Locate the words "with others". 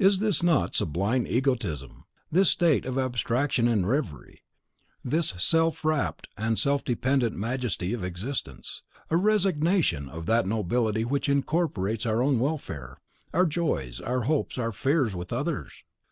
15.14-15.84